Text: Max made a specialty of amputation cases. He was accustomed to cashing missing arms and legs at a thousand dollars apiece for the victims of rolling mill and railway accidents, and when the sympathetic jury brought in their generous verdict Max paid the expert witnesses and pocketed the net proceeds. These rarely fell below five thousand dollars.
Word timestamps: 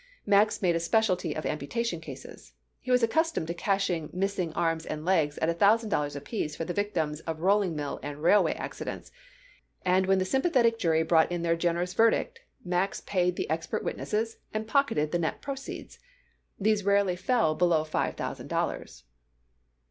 Max 0.25 0.63
made 0.63 0.75
a 0.75 0.79
specialty 0.79 1.35
of 1.35 1.45
amputation 1.45 2.01
cases. 2.01 2.53
He 2.79 2.89
was 2.89 3.03
accustomed 3.03 3.45
to 3.45 3.53
cashing 3.53 4.09
missing 4.11 4.51
arms 4.53 4.83
and 4.83 5.05
legs 5.05 5.37
at 5.37 5.47
a 5.47 5.53
thousand 5.53 5.89
dollars 5.89 6.15
apiece 6.15 6.55
for 6.55 6.65
the 6.65 6.73
victims 6.73 7.19
of 7.27 7.41
rolling 7.41 7.75
mill 7.75 7.99
and 8.01 8.23
railway 8.23 8.53
accidents, 8.53 9.11
and 9.85 10.07
when 10.07 10.17
the 10.17 10.25
sympathetic 10.25 10.79
jury 10.79 11.03
brought 11.03 11.31
in 11.31 11.43
their 11.43 11.55
generous 11.55 11.93
verdict 11.93 12.39
Max 12.65 13.01
paid 13.01 13.35
the 13.35 13.47
expert 13.47 13.83
witnesses 13.83 14.37
and 14.55 14.67
pocketed 14.67 15.11
the 15.11 15.19
net 15.19 15.39
proceeds. 15.39 15.99
These 16.59 16.83
rarely 16.83 17.15
fell 17.15 17.53
below 17.53 17.83
five 17.83 18.15
thousand 18.15 18.47
dollars. 18.47 19.03